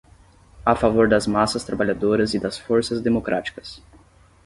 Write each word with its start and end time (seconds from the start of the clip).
a 0.65 0.75
favor 0.75 1.07
das 1.07 1.27
massas 1.27 1.63
trabalhadoras 1.63 2.33
e 2.33 2.39
das 2.39 2.57
forças 2.57 3.01
democráticas 3.01 3.83